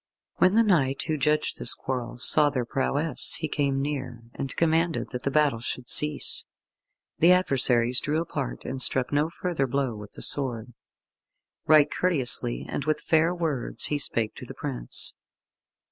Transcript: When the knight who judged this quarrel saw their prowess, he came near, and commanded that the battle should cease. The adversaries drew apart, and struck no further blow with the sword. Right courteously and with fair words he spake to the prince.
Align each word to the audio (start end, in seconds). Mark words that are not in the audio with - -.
When 0.37 0.55
the 0.55 0.63
knight 0.63 1.03
who 1.03 1.15
judged 1.15 1.59
this 1.59 1.75
quarrel 1.75 2.17
saw 2.17 2.49
their 2.49 2.65
prowess, 2.65 3.35
he 3.35 3.47
came 3.47 3.79
near, 3.83 4.23
and 4.33 4.55
commanded 4.55 5.11
that 5.11 5.21
the 5.21 5.29
battle 5.29 5.59
should 5.59 5.87
cease. 5.87 6.45
The 7.19 7.31
adversaries 7.31 7.99
drew 7.99 8.19
apart, 8.19 8.65
and 8.65 8.81
struck 8.81 9.13
no 9.13 9.29
further 9.29 9.67
blow 9.67 9.93
with 9.95 10.13
the 10.13 10.23
sword. 10.23 10.73
Right 11.67 11.87
courteously 11.91 12.65
and 12.67 12.83
with 12.85 12.99
fair 12.99 13.35
words 13.35 13.85
he 13.93 13.99
spake 13.99 14.33
to 14.37 14.45
the 14.47 14.55
prince. 14.55 15.13